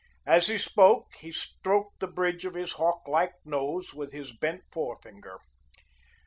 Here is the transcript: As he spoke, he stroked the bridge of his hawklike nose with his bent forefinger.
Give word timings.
As 0.25 0.47
he 0.47 0.57
spoke, 0.57 1.13
he 1.19 1.31
stroked 1.31 1.99
the 1.99 2.07
bridge 2.07 2.43
of 2.43 2.55
his 2.55 2.71
hawklike 2.71 3.35
nose 3.45 3.93
with 3.93 4.13
his 4.13 4.33
bent 4.33 4.63
forefinger. 4.71 5.37